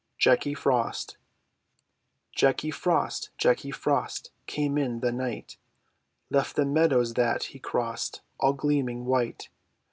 [0.17, 1.17] JACKY FROST
[2.31, 5.57] Jacky Frost, Jacky Frost, Came in the night;
[6.31, 9.49] Left the meadows that he crossed All gleaming white.